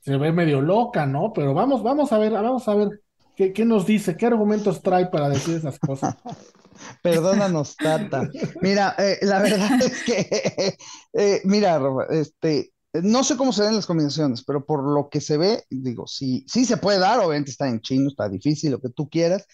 se 0.04 0.18
ve 0.18 0.32
medio 0.34 0.62
loca, 0.62 1.06
¿no? 1.06 1.32
Pero 1.34 1.54
vamos, 1.54 1.82
vamos 1.82 2.12
a 2.12 2.18
ver, 2.18 2.34
vamos 2.34 2.68
a 2.68 2.76
ver 2.76 3.02
qué, 3.36 3.54
qué 3.54 3.64
nos 3.64 3.86
dice, 3.86 4.18
qué 4.18 4.26
argumentos 4.26 4.82
trae 4.82 5.08
para 5.08 5.30
decir 5.30 5.56
esas 5.56 5.80
cosas. 5.80 6.16
Perdónanos, 7.02 7.76
Tata. 7.78 8.30
Mira, 8.62 8.96
eh, 8.98 9.20
la 9.22 9.40
verdad 9.40 9.82
es 9.82 10.04
que, 10.04 10.78
eh, 11.14 11.42
mira, 11.46 11.80
este, 12.10 12.74
no 12.94 13.24
sé 13.24 13.38
cómo 13.38 13.54
se 13.54 13.64
ven 13.64 13.76
las 13.76 13.86
combinaciones, 13.86 14.44
pero 14.44 14.66
por 14.66 14.84
lo 14.84 15.08
que 15.10 15.22
se 15.22 15.38
ve, 15.38 15.64
digo, 15.70 16.06
sí, 16.06 16.46
sí 16.48 16.66
se 16.66 16.78
puede 16.78 17.00
dar, 17.00 17.20
obviamente 17.20 17.52
está 17.52 17.70
en 17.70 17.80
chino, 17.80 18.10
está 18.10 18.28
difícil, 18.28 18.72
lo 18.72 18.82
que 18.82 18.90
tú 18.90 19.10
quieras, 19.10 19.46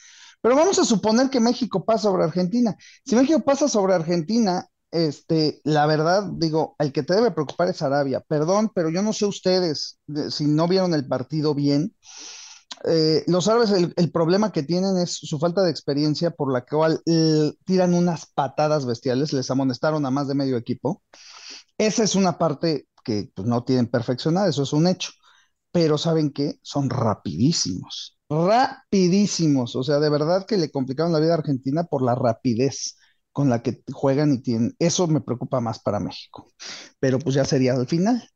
pero 0.42 0.56
vamos 0.56 0.80
a 0.80 0.86
suponer 0.86 1.30
que 1.30 1.40
México 1.40 1.86
pasa 1.86 2.04
sobre 2.04 2.24
Argentina. 2.24 2.76
Si 3.06 3.16
México 3.16 3.42
pasa 3.42 3.68
sobre 3.68 3.94
Argentina, 3.94 4.66
este, 4.92 5.62
la 5.64 5.86
verdad, 5.86 6.24
digo, 6.34 6.76
el 6.80 6.92
que 6.92 7.04
te 7.04 7.16
debe 7.16 7.32
preocupar 7.32 7.70
es 7.70 7.82
Arabia. 7.82 8.24
Perdón, 8.28 8.72
pero 8.74 8.90
yo 8.90 9.02
no 9.02 9.14
sé 9.14 9.26
ustedes 9.26 10.00
si 10.30 10.46
no 10.46 10.68
vieron 10.68 10.94
el 10.94 11.08
partido 11.08 11.54
bien. 11.54 11.96
Eh, 12.86 13.24
los 13.28 13.48
árabes, 13.48 13.72
el, 13.72 14.12
problema 14.12 14.52
que 14.52 14.64
tienen 14.64 14.98
es 14.98 15.12
su 15.14 15.38
falta 15.38 15.64
de 15.64 15.72
experiencia, 15.72 16.32
por 16.32 16.52
la 16.52 16.66
cual 16.66 17.02
tiran 17.66 17.94
unas 17.94 18.26
patadas 18.28 18.86
bestiales, 18.86 19.34
les 19.34 19.52
amonestaron 19.52 20.06
a 20.06 20.12
más 20.12 20.28
de 20.28 20.36
medio 20.36 20.58
equipo. 20.58 21.04
Esa 21.78 22.04
es 22.04 22.16
una 22.16 22.38
parte 22.38 22.88
que 23.04 23.32
pues, 23.34 23.48
no 23.48 23.64
tienen 23.64 23.88
perfeccionada, 23.88 24.50
eso 24.50 24.64
es 24.64 24.74
un 24.74 24.88
hecho. 24.88 25.12
Pero 25.72 25.98
¿saben 25.98 26.32
qué? 26.32 26.56
Son 26.64 26.90
rapidísimos, 26.90 28.18
rapidísimos. 28.30 29.76
O 29.76 29.84
sea, 29.84 30.00
de 30.00 30.10
verdad 30.10 30.46
que 30.48 30.58
le 30.58 30.72
complicaron 30.72 31.12
la 31.14 31.20
vida 31.20 31.34
a 31.34 31.38
Argentina 31.38 31.84
por 31.84 32.02
la 32.02 32.16
rapidez 32.16 32.96
con 33.32 33.50
la 33.50 33.62
que 33.62 33.84
juegan 33.92 34.34
y 34.34 34.42
tienen. 34.42 34.76
Eso 34.80 35.08
me 35.08 35.22
preocupa 35.22 35.60
más 35.62 35.80
para 35.80 36.00
México. 36.00 36.52
Pero 37.00 37.20
pues 37.20 37.36
ya 37.36 37.46
sería 37.46 37.74
al 37.74 37.88
final. 37.88 38.28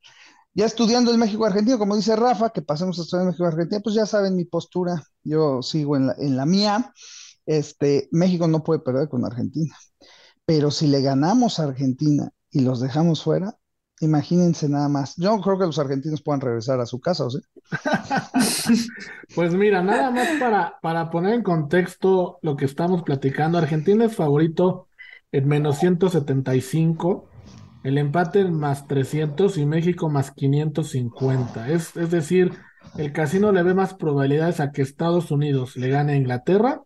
Ya 0.53 0.65
estudiando 0.65 1.12
el 1.12 1.17
México-Argentina, 1.17 1.77
como 1.77 1.95
dice 1.95 2.15
Rafa, 2.15 2.51
que 2.51 2.62
pasemos 2.62 3.00
a 3.00 3.03
estudiar 3.03 3.25
México-Argentina, 3.25 3.81
pues 3.83 3.95
ya 3.95 4.05
saben 4.05 4.35
mi 4.35 4.45
postura. 4.45 5.03
Yo 5.23 5.62
sigo 5.63 5.97
en 5.97 6.07
la, 6.07 6.15
en 6.19 6.38
la 6.38 6.45
mía. 6.45 6.93
Este, 7.45 8.07
México 8.12 8.47
no 8.47 8.63
puede 8.63 8.79
perder 8.81 9.09
con 9.09 9.25
Argentina. 9.25 9.75
Pero 10.45 10.71
si 10.71 10.88
le 10.88 11.01
ganamos 11.01 11.59
a 11.59 11.63
Argentina 11.63 12.29
y 12.51 12.62
los 12.62 12.79
dejamos 12.81 13.23
fuera, 13.23 13.57
Imagínense 14.03 14.67
nada 14.67 14.89
más. 14.89 15.15
Yo 15.17 15.39
creo 15.39 15.57
que 15.57 15.65
los 15.65 15.79
argentinos 15.79 16.22
puedan 16.22 16.41
regresar 16.41 16.79
a 16.79 16.86
su 16.86 17.00
casa, 17.00 17.25
¿o 17.25 17.29
sí? 17.29 17.39
pues 19.36 19.53
mira, 19.53 19.81
nada 19.81 20.12
más 20.12 20.27
para, 20.39 20.77
para 20.81 21.10
poner 21.10 21.36
en 21.36 21.43
contexto 21.43 22.39
lo 22.41 22.57
que 22.57 22.65
estamos 22.65 23.03
platicando. 23.03 23.57
Argentina 23.57 24.05
es 24.05 24.15
favorito 24.15 24.88
en 25.31 25.48
menos 25.48 25.79
175, 25.79 27.29
el 27.83 27.98
empate 27.98 28.41
en 28.41 28.53
más 28.53 28.88
300 28.88 29.57
y 29.57 29.65
México 29.65 30.10
más 30.10 30.31
550. 30.31 31.69
Es, 31.69 31.95
es 31.95 32.12
decir, 32.12 32.51
el 32.98 33.13
casino 33.13 33.51
le 33.51 33.63
ve 33.63 33.74
más 33.74 33.93
probabilidades 33.93 34.60
a 34.60 34.72
que 34.72 34.81
Estados 34.81 35.31
Unidos 35.31 35.77
le 35.77 35.89
gane 35.89 36.13
a 36.13 36.17
Inglaterra 36.17 36.81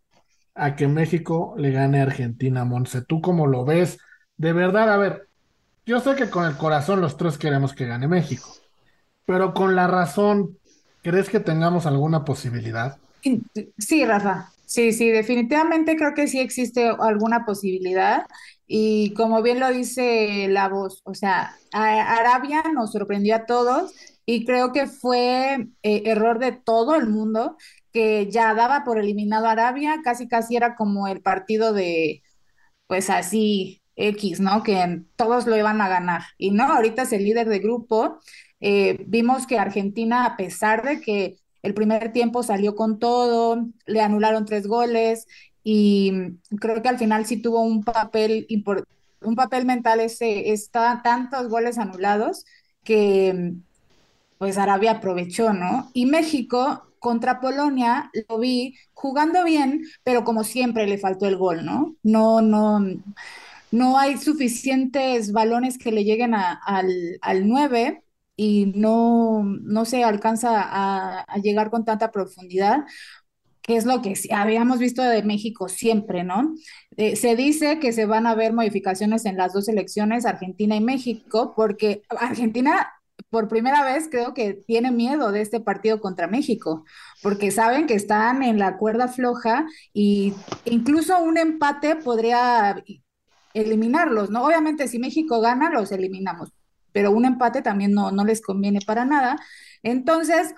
a 0.58 0.76
que 0.76 0.88
México 0.88 1.54
le 1.58 1.72
gane 1.72 2.00
a 2.00 2.04
Argentina. 2.04 2.66
Monse, 2.66 3.04
¿tú 3.04 3.22
cómo 3.22 3.48
lo 3.48 3.64
ves? 3.64 4.00
De 4.38 4.54
verdad, 4.54 4.92
a 4.92 4.98
ver, 4.98 5.27
yo 5.88 6.02
sé 6.02 6.16
que 6.16 6.30
con 6.30 6.46
el 6.46 6.58
corazón 6.58 7.02
los 7.02 7.18
tres 7.18 7.38
queremos 7.38 7.74
que 7.74 7.88
gane 7.88 8.08
México, 8.08 8.50
pero 9.26 9.54
con 9.54 9.76
la 9.76 9.88
razón, 9.88 10.58
¿crees 11.02 11.30
que 11.30 11.40
tengamos 11.40 11.86
alguna 11.86 12.26
posibilidad? 12.26 12.98
Sí, 13.78 14.06
Rafa. 14.06 14.52
Sí, 14.66 14.92
sí, 14.92 15.10
definitivamente 15.10 15.96
creo 15.96 16.14
que 16.14 16.28
sí 16.28 16.40
existe 16.40 16.90
alguna 17.00 17.46
posibilidad. 17.46 18.26
Y 18.68 19.14
como 19.14 19.42
bien 19.42 19.62
lo 19.62 19.72
dice 19.72 20.48
la 20.50 20.68
voz, 20.68 21.02
o 21.06 21.14
sea, 21.14 21.56
Arabia 21.72 22.64
nos 22.74 22.92
sorprendió 22.92 23.36
a 23.36 23.46
todos 23.46 23.94
y 24.26 24.46
creo 24.46 24.74
que 24.74 24.88
fue 24.88 25.70
eh, 25.84 26.04
error 26.06 26.38
de 26.40 26.52
todo 26.52 26.96
el 26.96 27.08
mundo 27.08 27.56
que 27.94 28.30
ya 28.30 28.54
daba 28.54 28.84
por 28.84 29.00
eliminado 29.00 29.48
a 29.48 29.52
Arabia, 29.52 30.02
casi 30.04 30.28
casi 30.28 30.58
era 30.58 30.76
como 30.76 31.08
el 31.08 31.22
partido 31.22 31.72
de, 31.72 32.24
pues 32.88 33.10
así, 33.10 33.77
X, 33.98 34.40
¿no? 34.40 34.64
Que 34.64 35.02
todos 35.16 35.48
lo 35.48 35.58
iban 35.58 35.82
a 35.82 35.90
ganar. 35.90 36.22
Y 36.38 36.52
no, 36.52 36.64
ahorita 36.66 37.02
es 37.02 37.12
el 37.12 37.24
líder 37.24 37.50
de 37.50 37.60
grupo. 37.60 38.20
Eh, 38.62 39.04
vimos 39.08 39.48
que 39.48 39.60
Argentina, 39.60 40.26
a 40.26 40.38
pesar 40.38 40.84
de 40.84 41.02
que 41.02 41.38
el 41.64 41.74
primer 41.74 42.14
tiempo 42.14 42.44
salió 42.44 42.76
con 42.76 43.00
todo, 43.00 43.68
le 43.86 44.02
anularon 44.02 44.46
tres 44.46 44.68
goles 44.68 45.28
y 45.64 46.14
creo 46.62 46.82
que 46.82 46.88
al 46.90 46.98
final 46.98 47.26
sí 47.26 47.42
tuvo 47.42 47.62
un 47.62 47.84
papel 47.84 48.48
un 49.22 49.36
papel 49.36 49.66
mental 49.66 50.00
ese, 50.00 50.52
está 50.52 51.02
tantos 51.04 51.50
goles 51.50 51.78
anulados 51.78 52.46
que 52.84 53.54
pues 54.38 54.58
Arabia 54.58 54.92
aprovechó, 54.92 55.52
¿no? 55.54 55.90
Y 55.94 56.06
México 56.06 56.84
contra 57.00 57.40
Polonia 57.40 58.12
lo 58.30 58.40
vi 58.40 58.76
jugando 58.94 59.44
bien, 59.44 59.82
pero 60.04 60.24
como 60.24 60.44
siempre 60.44 60.88
le 60.88 60.98
faltó 60.98 61.28
el 61.28 61.38
gol, 61.38 61.66
¿no? 61.66 61.96
No, 62.04 62.42
no, 62.42 62.80
no 63.72 63.98
hay 63.98 64.18
suficientes 64.18 65.32
balones 65.32 65.78
que 65.78 65.92
le 65.92 66.04
lleguen 66.04 66.34
al, 66.34 67.20
al 67.22 67.48
9 67.48 68.04
y 68.36 68.72
no, 68.76 69.44
no 69.44 69.86
se 69.86 70.04
alcanza 70.04 70.62
a, 70.64 71.26
llegar 71.42 71.70
con 71.72 71.84
tanta 71.84 72.12
profundidad 72.12 72.86
que 73.62 73.76
es 73.76 73.86
lo 73.86 74.02
que 74.02 74.14
habíamos 74.32 74.80
visto 74.80 75.02
de 75.02 75.24
México 75.24 75.68
siempre, 75.68 76.24
¿no? 76.24 76.56
Eh, 76.96 77.18
se 77.18 77.36
dice 77.36 77.80
que 77.80 77.92
se 77.92 78.06
van 78.06 78.26
a 78.26 78.34
ver 78.34 78.54
modificaciones 78.54 79.26
en 79.26 79.36
las 79.36 79.52
dos 79.52 79.68
elecciones, 79.68 80.26
Argentina 80.26 80.78
y 80.78 80.80
México, 80.80 81.54
porque 81.54 82.02
Argentina 82.10 82.94
por 83.30 83.50
primera 83.50 83.84
vez 83.84 84.08
creo 84.10 84.34
que 84.34 84.54
tiene 84.54 84.92
miedo 84.92 85.32
de 85.34 85.42
este 85.42 85.60
partido 85.60 86.00
contra 86.00 86.28
México, 86.28 86.86
porque 87.22 87.52
saben 87.52 87.88
que 87.88 87.96
están 87.96 88.42
en 88.42 88.58
la 88.58 88.78
cuerda 88.78 89.10
floja 89.10 89.66
y 89.94 90.34
incluso 90.64 91.20
un 91.20 91.38
empate 91.38 91.98
podría 91.98 92.82
eliminarlos, 93.62 94.30
¿no? 94.30 94.44
Obviamente 94.46 94.88
si 94.88 95.00
México 95.00 95.42
gana, 95.42 95.70
los 95.70 95.92
eliminamos, 95.92 96.52
pero 96.92 97.12
un 97.12 97.26
empate 97.26 97.62
también 97.62 97.94
no, 97.94 98.12
no 98.12 98.26
les 98.26 98.42
conviene 98.42 98.80
para 98.86 99.06
nada. 99.06 99.38
Entonces, 99.84 100.54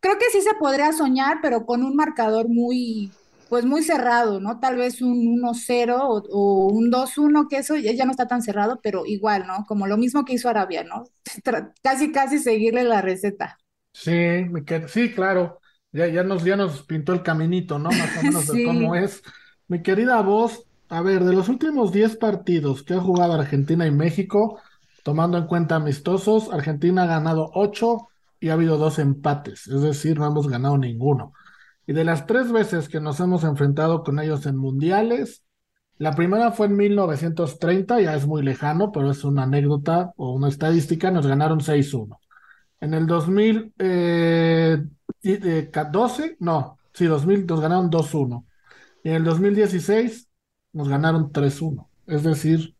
creo 0.00 0.18
que 0.18 0.30
sí 0.30 0.40
se 0.42 0.54
podría 0.54 0.92
soñar, 0.92 1.38
pero 1.40 1.66
con 1.66 1.82
un 1.82 1.96
marcador 1.96 2.48
muy, 2.48 3.10
pues 3.48 3.64
muy 3.64 3.82
cerrado, 3.82 4.40
¿no? 4.40 4.60
Tal 4.60 4.76
vez 4.76 5.00
un 5.00 5.40
1-0 5.40 5.96
o, 6.00 6.66
un 6.66 6.90
2-1, 6.90 7.48
que 7.48 7.58
eso 7.58 7.76
ya 7.76 8.04
no 8.04 8.10
está 8.10 8.26
tan 8.26 8.42
cerrado, 8.42 8.80
pero 8.82 9.06
igual, 9.06 9.46
¿no? 9.46 9.64
Como 9.66 9.86
lo 9.86 9.96
mismo 9.96 10.24
que 10.24 10.34
hizo 10.34 10.48
Arabia, 10.48 10.84
¿no? 10.84 11.04
casi, 11.82 12.12
casi 12.12 12.38
seguirle 12.38 12.84
la 12.84 13.00
receta. 13.00 13.58
Sí, 13.92 14.44
sí, 14.88 15.12
claro. 15.12 15.60
Ya, 15.92 16.08
ya, 16.08 16.24
nos, 16.24 16.42
ya 16.44 16.56
nos 16.56 16.82
pintó 16.82 17.12
el 17.12 17.22
caminito, 17.22 17.78
¿no? 17.78 17.90
Más 17.90 18.18
o 18.18 18.22
menos 18.22 18.46
de 18.48 18.64
cómo 18.66 18.96
es. 18.96 19.22
Mi 19.68 19.82
querida 19.82 20.20
voz, 20.20 20.66
a 20.88 21.02
ver, 21.02 21.24
de 21.24 21.32
los 21.32 21.48
últimos 21.48 21.92
10 21.92 22.16
partidos 22.16 22.82
que 22.82 22.94
ha 22.94 23.00
jugado 23.00 23.34
Argentina 23.34 23.86
y 23.86 23.90
México, 23.90 24.60
tomando 25.02 25.38
en 25.38 25.46
cuenta 25.46 25.76
amistosos, 25.76 26.52
Argentina 26.52 27.04
ha 27.04 27.06
ganado 27.06 27.50
8 27.54 28.08
y 28.40 28.50
ha 28.50 28.54
habido 28.54 28.76
dos 28.76 28.98
empates, 28.98 29.66
es 29.66 29.80
decir, 29.80 30.18
no 30.18 30.26
hemos 30.26 30.48
ganado 30.48 30.76
ninguno. 30.78 31.32
Y 31.86 31.92
de 31.92 32.04
las 32.04 32.26
tres 32.26 32.52
veces 32.52 32.88
que 32.88 33.00
nos 33.00 33.20
hemos 33.20 33.44
enfrentado 33.44 34.02
con 34.02 34.18
ellos 34.18 34.46
en 34.46 34.56
mundiales, 34.56 35.42
la 35.96 36.14
primera 36.14 36.52
fue 36.52 36.66
en 36.66 36.76
1930, 36.76 38.00
ya 38.00 38.14
es 38.14 38.26
muy 38.26 38.42
lejano, 38.42 38.92
pero 38.92 39.10
es 39.10 39.24
una 39.24 39.44
anécdota 39.44 40.12
o 40.16 40.32
una 40.32 40.48
estadística, 40.48 41.10
nos 41.10 41.26
ganaron 41.26 41.60
6-1. 41.60 42.18
En 42.80 42.94
el 42.94 43.06
2012, 43.06 43.72
eh, 43.78 44.82
no, 46.40 46.78
sí, 46.92 47.06
2000 47.06 47.46
nos 47.46 47.60
ganaron 47.60 47.90
2-1. 47.90 48.44
Y 49.04 49.10
en 49.10 49.16
el 49.16 49.24
2016 49.24 50.28
nos 50.74 50.88
ganaron 50.88 51.32
3-1. 51.32 51.88
Es 52.06 52.22
decir, 52.22 52.76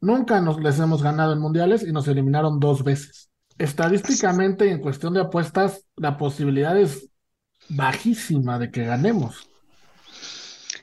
nunca 0.00 0.40
nos 0.40 0.60
les 0.60 0.78
hemos 0.78 1.02
ganado 1.02 1.32
en 1.32 1.40
mundiales 1.40 1.82
y 1.82 1.92
nos 1.92 2.06
eliminaron 2.06 2.60
dos 2.60 2.84
veces. 2.84 3.30
Estadísticamente 3.58 4.66
y 4.66 4.70
en 4.70 4.80
cuestión 4.80 5.14
de 5.14 5.22
apuestas, 5.22 5.84
la 5.96 6.16
posibilidad 6.16 6.78
es 6.78 7.08
bajísima 7.68 8.58
de 8.58 8.70
que 8.70 8.84
ganemos. 8.84 9.48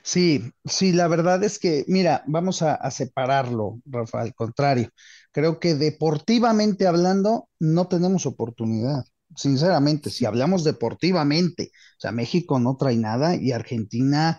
Sí, 0.02 0.52
sí, 0.64 0.92
la 0.92 1.08
verdad 1.08 1.42
es 1.42 1.58
que, 1.58 1.84
mira, 1.88 2.22
vamos 2.26 2.62
a, 2.62 2.74
a, 2.74 2.90
separarlo, 2.90 3.80
Rafa, 3.86 4.20
al 4.20 4.34
contrario. 4.34 4.90
Creo 5.32 5.58
que 5.58 5.74
deportivamente 5.74 6.86
hablando, 6.86 7.48
no 7.58 7.88
tenemos 7.88 8.24
oportunidad. 8.26 9.04
Sinceramente, 9.34 10.10
si 10.10 10.24
hablamos 10.24 10.62
deportivamente, 10.62 11.70
o 11.98 12.00
sea, 12.00 12.12
México 12.12 12.60
no 12.60 12.76
trae 12.76 12.96
nada 12.96 13.34
y 13.34 13.50
Argentina 13.50 14.38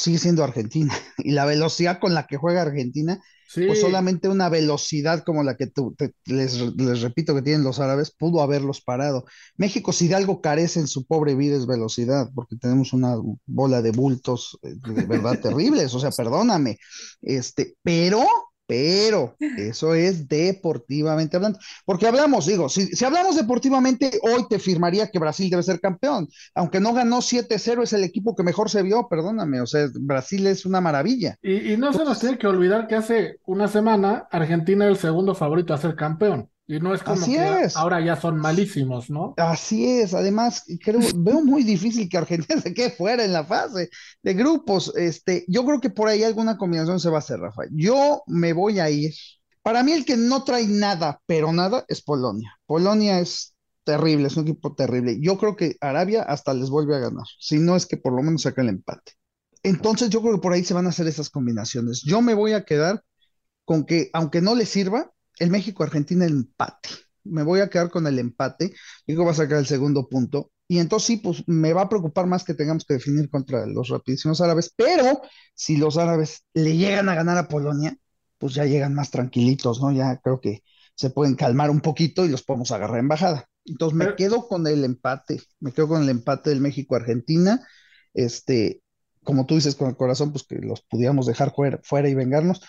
sigue 0.00 0.18
siendo 0.18 0.42
Argentina. 0.42 0.94
Y 1.18 1.32
la 1.32 1.44
velocidad 1.44 1.98
con 2.00 2.14
la 2.14 2.26
que 2.26 2.38
juega 2.38 2.62
Argentina, 2.62 3.20
pues 3.54 3.80
solamente 3.80 4.28
una 4.28 4.48
velocidad 4.48 5.22
como 5.22 5.42
la 5.42 5.56
que 5.56 5.66
tú, 5.66 5.94
les, 6.24 6.58
repito 7.02 7.34
que 7.34 7.42
tienen 7.42 7.62
los 7.62 7.78
árabes, 7.78 8.10
pudo 8.10 8.40
haberlos 8.40 8.80
parado. 8.80 9.26
México, 9.56 9.92
si 9.92 10.08
de 10.08 10.14
algo 10.14 10.40
carece 10.40 10.80
en 10.80 10.86
su 10.86 11.04
pobre 11.04 11.34
vida 11.34 11.56
es 11.56 11.66
velocidad, 11.66 12.30
porque 12.34 12.56
tenemos 12.56 12.94
una 12.94 13.16
bola 13.44 13.82
de 13.82 13.90
bultos 13.90 14.58
eh, 14.62 14.74
de 14.76 15.04
verdad 15.04 15.38
terribles, 15.42 15.94
o 15.94 16.00
sea, 16.00 16.10
perdóname. 16.10 16.78
Este, 17.20 17.76
pero, 17.82 18.24
pero 18.70 19.34
eso 19.56 19.94
es 19.94 20.28
deportivamente 20.28 21.36
hablando. 21.36 21.58
Porque 21.84 22.06
hablamos, 22.06 22.46
digo, 22.46 22.68
si, 22.68 22.86
si, 22.86 23.04
hablamos 23.04 23.34
deportivamente, 23.34 24.20
hoy 24.22 24.46
te 24.48 24.60
firmaría 24.60 25.08
que 25.08 25.18
Brasil 25.18 25.50
debe 25.50 25.64
ser 25.64 25.80
campeón. 25.80 26.28
Aunque 26.54 26.78
no 26.78 26.94
ganó 26.94 27.18
7-0, 27.18 27.82
es 27.82 27.92
el 27.94 28.04
equipo 28.04 28.36
que 28.36 28.44
mejor 28.44 28.70
se 28.70 28.84
vio, 28.84 29.08
perdóname. 29.08 29.60
O 29.60 29.66
sea, 29.66 29.88
Brasil 29.94 30.46
es 30.46 30.64
una 30.64 30.80
maravilla. 30.80 31.34
Y, 31.42 31.72
y 31.72 31.76
no 31.76 31.88
Entonces, 31.88 32.02
se 32.02 32.04
nos 32.04 32.20
tiene 32.20 32.38
que 32.38 32.46
olvidar 32.46 32.86
que 32.86 32.94
hace 32.94 33.40
una 33.44 33.66
semana 33.66 34.28
Argentina 34.30 34.84
era 34.84 34.92
el 34.92 35.00
segundo 35.00 35.34
favorito 35.34 35.74
a 35.74 35.78
ser 35.78 35.96
campeón. 35.96 36.48
Y 36.70 36.78
no 36.78 36.94
es 36.94 37.02
como 37.02 37.20
Así 37.20 37.32
que 37.32 37.62
es. 37.62 37.76
ahora 37.76 38.00
ya 38.00 38.14
son 38.14 38.38
malísimos, 38.38 39.10
¿no? 39.10 39.34
Así 39.38 39.90
es, 39.90 40.14
además, 40.14 40.62
creo, 40.84 41.00
veo 41.16 41.42
muy 41.42 41.64
difícil 41.64 42.08
que 42.08 42.16
Argentina 42.16 42.60
se 42.62 42.72
quede 42.72 42.92
fuera 42.92 43.24
en 43.24 43.32
la 43.32 43.44
fase 43.44 43.90
de 44.22 44.34
grupos. 44.34 44.92
Este, 44.94 45.44
yo 45.48 45.64
creo 45.64 45.80
que 45.80 45.90
por 45.90 46.06
ahí 46.06 46.22
alguna 46.22 46.56
combinación 46.56 47.00
se 47.00 47.10
va 47.10 47.16
a 47.16 47.18
hacer, 47.18 47.40
Rafa. 47.40 47.62
Yo 47.72 48.22
me 48.28 48.52
voy 48.52 48.78
a 48.78 48.88
ir. 48.88 49.12
Para 49.62 49.82
mí, 49.82 49.90
el 49.90 50.04
que 50.04 50.16
no 50.16 50.44
trae 50.44 50.68
nada, 50.68 51.20
pero 51.26 51.52
nada, 51.52 51.84
es 51.88 52.02
Polonia. 52.02 52.56
Polonia 52.66 53.18
es 53.18 53.56
terrible, 53.82 54.28
es 54.28 54.36
un 54.36 54.44
equipo 54.44 54.72
terrible. 54.76 55.18
Yo 55.20 55.38
creo 55.38 55.56
que 55.56 55.76
Arabia 55.80 56.22
hasta 56.22 56.54
les 56.54 56.70
vuelve 56.70 56.94
a 56.94 57.00
ganar, 57.00 57.26
si 57.40 57.58
no 57.58 57.74
es 57.74 57.84
que 57.84 57.96
por 57.96 58.12
lo 58.12 58.22
menos 58.22 58.42
saca 58.42 58.62
el 58.62 58.68
empate. 58.68 59.14
Entonces, 59.64 60.08
yo 60.08 60.22
creo 60.22 60.34
que 60.34 60.40
por 60.40 60.52
ahí 60.52 60.62
se 60.62 60.74
van 60.74 60.86
a 60.86 60.90
hacer 60.90 61.08
esas 61.08 61.30
combinaciones. 61.30 62.02
Yo 62.04 62.22
me 62.22 62.34
voy 62.34 62.52
a 62.52 62.64
quedar 62.64 63.02
con 63.64 63.84
que, 63.84 64.08
aunque 64.12 64.40
no 64.40 64.54
les 64.54 64.68
sirva, 64.68 65.10
el 65.40 65.50
México-Argentina 65.50 66.24
empate. 66.24 66.90
Me 67.24 67.42
voy 67.42 67.60
a 67.60 67.68
quedar 67.68 67.90
con 67.90 68.06
el 68.06 68.18
empate. 68.18 68.72
Digo, 69.06 69.24
va 69.24 69.32
a 69.32 69.34
sacar 69.34 69.58
el 69.58 69.66
segundo 69.66 70.08
punto. 70.08 70.52
Y 70.68 70.78
entonces 70.78 71.06
sí, 71.08 71.16
pues 71.16 71.42
me 71.48 71.72
va 71.72 71.82
a 71.82 71.88
preocupar 71.88 72.26
más 72.26 72.44
que 72.44 72.54
tengamos 72.54 72.84
que 72.84 72.94
definir 72.94 73.28
contra 73.28 73.66
los 73.66 73.88
rapidísimos 73.88 74.40
árabes. 74.40 74.72
Pero 74.76 75.20
si 75.54 75.76
los 75.76 75.98
árabes 75.98 76.44
le 76.54 76.76
llegan 76.76 77.08
a 77.08 77.16
ganar 77.16 77.36
a 77.38 77.48
Polonia, 77.48 77.96
pues 78.38 78.54
ya 78.54 78.64
llegan 78.64 78.94
más 78.94 79.10
tranquilitos, 79.10 79.82
¿no? 79.82 79.90
Ya 79.90 80.18
creo 80.18 80.40
que 80.40 80.62
se 80.94 81.10
pueden 81.10 81.34
calmar 81.34 81.70
un 81.70 81.80
poquito 81.80 82.24
y 82.24 82.28
los 82.28 82.42
podemos 82.42 82.70
agarrar 82.70 83.00
en 83.00 83.08
bajada. 83.08 83.48
Entonces 83.64 83.96
me 83.96 84.14
quedo 84.14 84.46
con 84.46 84.66
el 84.66 84.84
empate. 84.84 85.40
Me 85.58 85.72
quedo 85.72 85.88
con 85.88 86.02
el 86.02 86.08
empate 86.08 86.50
del 86.50 86.60
México-Argentina. 86.60 87.66
Este, 88.14 88.82
como 89.24 89.46
tú 89.46 89.56
dices, 89.56 89.74
con 89.74 89.88
el 89.88 89.96
corazón, 89.96 90.32
pues 90.32 90.44
que 90.44 90.56
los 90.56 90.82
pudiéramos 90.82 91.26
dejar 91.26 91.54
fuera, 91.54 91.80
fuera 91.82 92.08
y 92.08 92.14
vengarnos. 92.14 92.60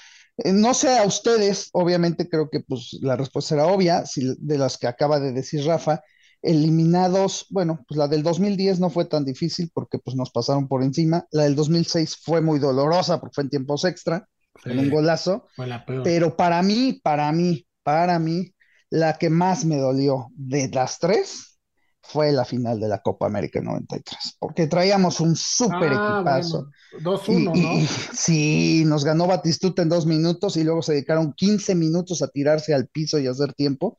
No 0.45 0.73
sé 0.73 0.97
a 0.97 1.03
ustedes, 1.03 1.69
obviamente 1.73 2.29
creo 2.29 2.49
que 2.49 2.61
pues 2.61 2.97
la 3.01 3.15
respuesta 3.15 3.49
será 3.49 3.67
obvia, 3.67 4.05
si 4.05 4.35
de 4.39 4.57
las 4.57 4.77
que 4.77 4.87
acaba 4.87 5.19
de 5.19 5.31
decir 5.31 5.65
Rafa, 5.65 6.01
eliminados, 6.41 7.45
bueno, 7.49 7.83
pues 7.87 7.97
la 7.97 8.07
del 8.07 8.23
2010 8.23 8.79
no 8.79 8.89
fue 8.89 9.05
tan 9.05 9.25
difícil 9.25 9.69
porque 9.73 9.99
pues 9.99 10.15
nos 10.15 10.31
pasaron 10.31 10.67
por 10.67 10.83
encima, 10.83 11.25
la 11.31 11.43
del 11.43 11.55
2006 11.55 12.17
fue 12.23 12.41
muy 12.41 12.59
dolorosa 12.59 13.19
porque 13.19 13.35
fue 13.35 13.43
en 13.43 13.49
tiempos 13.49 13.85
extra, 13.85 14.27
sí, 14.63 14.69
con 14.69 14.79
un 14.79 14.89
golazo, 14.89 15.47
pero 16.03 16.35
para 16.35 16.63
mí, 16.63 16.99
para 17.03 17.31
mí, 17.31 17.65
para 17.83 18.17
mí, 18.17 18.53
la 18.89 19.13
que 19.13 19.29
más 19.29 19.65
me 19.65 19.77
dolió 19.77 20.27
de 20.35 20.69
las 20.69 20.99
tres 20.99 21.50
fue 22.01 22.31
la 22.31 22.45
final 22.45 22.79
de 22.79 22.87
la 22.87 23.01
Copa 23.01 23.27
América 23.27 23.61
93, 23.61 24.37
porque 24.39 24.67
traíamos 24.67 25.19
un 25.19 25.35
súper 25.35 25.91
ah, 25.93 26.15
equipazo. 26.17 26.69
Bueno, 26.93 27.19
2-1, 27.19 27.43
¿no? 27.43 27.53
Y, 27.53 27.85
sí, 27.85 28.83
nos 28.85 29.05
ganó 29.05 29.27
Batistuta 29.27 29.81
en 29.81 29.89
dos 29.89 30.05
minutos 30.05 30.57
y 30.57 30.63
luego 30.63 30.81
se 30.81 30.93
dedicaron 30.93 31.33
15 31.33 31.75
minutos 31.75 32.21
a 32.21 32.27
tirarse 32.27 32.73
al 32.73 32.87
piso 32.87 33.19
y 33.19 33.27
a 33.27 33.31
hacer 33.31 33.53
tiempo. 33.53 33.97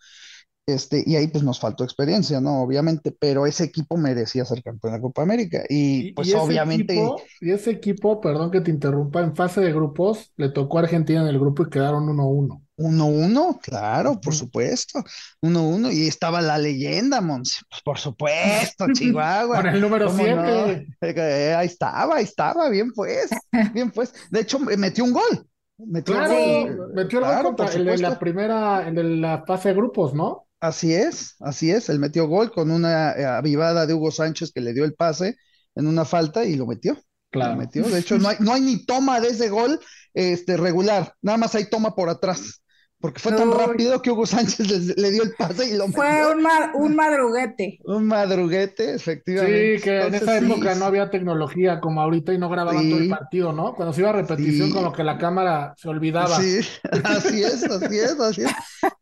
Este, 0.65 1.03
y 1.05 1.17
ahí 1.17 1.27
pues 1.27 1.43
nos 1.43 1.59
faltó 1.59 1.83
experiencia, 1.83 2.41
¿no? 2.41 2.63
Obviamente, 2.63 3.11
pero 3.19 3.47
ese 3.47 3.65
equipo 3.65 3.97
merecía 3.97 4.45
ser 4.45 4.63
campeón 4.63 4.93
de 4.93 4.99
la 4.99 5.03
Copa 5.03 5.23
América. 5.23 5.65
Y, 5.69 6.09
y 6.09 6.13
pues 6.13 6.29
y 6.29 6.35
obviamente. 6.35 6.95
Equipo, 6.95 7.17
y 7.41 7.51
ese 7.51 7.71
equipo, 7.71 8.21
perdón 8.21 8.51
que 8.51 8.61
te 8.61 8.71
interrumpa, 8.71 9.21
en 9.23 9.35
fase 9.35 9.61
de 9.61 9.73
grupos 9.73 10.33
le 10.37 10.51
tocó 10.51 10.79
a 10.79 10.83
Argentina 10.83 11.23
en 11.23 11.27
el 11.27 11.39
grupo 11.41 11.65
y 11.65 11.71
quedaron 11.71 12.07
1-1. 12.07 12.63
1-1, 12.83 13.61
claro, 13.61 14.21
por 14.21 14.35
supuesto. 14.35 15.03
1-1, 15.41 15.93
y 15.93 16.09
estaba 16.09 16.41
la 16.41 16.59
leyenda, 16.59 17.21
Monse. 17.21 17.61
Pues 17.69 17.83
por 17.83 17.99
supuesto, 17.99 18.87
Chihuahua. 18.93 19.57
Con 19.57 19.67
el 19.67 19.81
número 19.81 20.11
7. 20.11 20.35
No? 20.35 21.07
Eh, 21.07 21.55
ahí 21.55 21.67
estaba, 21.67 22.17
ahí 22.17 22.25
estaba, 22.25 22.69
bien 22.69 22.93
pues, 22.93 23.31
bien 23.75 23.91
pues. 23.91 24.13
De 24.31 24.41
hecho, 24.41 24.59
metió 24.59 25.05
un 25.05 25.13
gol. 25.13 25.47
Metió 25.79 26.15
claro, 26.15 26.35
el 26.35 26.77
gol. 26.77 26.93
metió 26.95 27.19
el 27.19 27.25
claro, 27.25 27.43
gol 27.49 27.57
contra 27.57 27.75
el 27.75 27.85
de 27.85 27.99
la 27.99 28.19
primera, 28.19 28.87
el 28.87 28.95
de 28.95 29.05
la 29.05 29.45
fase 29.47 29.71
de 29.71 29.75
grupos, 29.75 30.15
¿no? 30.15 30.47
Así 30.61 30.95
es, 30.95 31.37
así 31.41 31.71
es. 31.71 31.89
Él 31.89 31.99
metió 31.99 32.29
gol 32.29 32.53
con 32.53 32.71
una 32.71 33.37
avivada 33.37 33.87
de 33.87 33.95
Hugo 33.95 34.11
Sánchez 34.11 34.53
que 34.53 34.61
le 34.61 34.73
dio 34.73 34.85
el 34.85 34.95
pase 34.95 35.37
en 35.75 35.87
una 35.87 36.05
falta 36.05 36.45
y 36.45 36.57
lo 36.57 36.67
metió. 36.67 36.97
Claro. 37.31 37.53
Lo 37.53 37.59
metió. 37.59 37.83
De 37.89 37.99
hecho, 37.99 38.19
no 38.19 38.29
hay, 38.29 38.37
no 38.41 38.53
hay 38.53 38.61
ni 38.61 38.85
toma 38.85 39.21
de 39.21 39.29
ese 39.29 39.49
gol 39.49 39.81
este, 40.15 40.57
regular, 40.57 41.15
nada 41.23 41.39
más 41.39 41.55
hay 41.55 41.69
toma 41.69 41.95
por 41.95 42.09
atrás. 42.09 42.62
Porque 43.03 43.19
fue 43.19 43.33
tan 43.33 43.51
rápido 43.51 44.01
que 44.01 44.13
Hugo 44.13 44.25
Sánchez 44.27 44.61
le, 44.61 44.95
le, 44.95 45.11
dio 45.11 45.25
el 45.25 45.35
pase 45.35 45.69
y 45.69 45.77
lo 45.77 45.89
Fue 45.89 46.33
un, 46.33 46.41
ma 46.41 46.71
un 46.75 46.95
madruguete. 46.95 47.81
Un 47.85 48.07
madruguete, 48.07 48.95
efectivamente. 48.95 49.79
Sí, 49.79 49.83
que 49.83 49.97
Entonces, 50.03 50.23
en 50.23 50.29
esa 50.29 50.39
sí. 50.39 50.47
época 50.47 50.75
no 50.77 50.85
había 50.85 51.11
tecnología 51.11 51.81
como 51.81 52.01
ahorita 52.01 52.33
y 52.33 52.39
no 52.39 52.49
grababan 52.49 52.85
Sí. 52.85 52.91
todo 52.91 53.01
el 53.01 53.09
partido, 53.09 53.53
¿no? 53.53 53.75
Cuando 53.75 53.93
se 53.93 54.03
iba 54.03 54.11
a 54.11 54.13
repetición, 54.13 54.69
Sí. 54.69 54.73
como 54.75 54.93
que 54.93 55.03
la 55.03 55.19
cámara 55.19 55.75
se 55.77 55.89
olvidaba. 55.89 56.37
Sí, 56.41 56.61
así 57.05 57.43
es, 57.43 57.65
así 57.65 57.99
es, 57.99 58.21
así 58.21 58.43
es. 58.43 58.53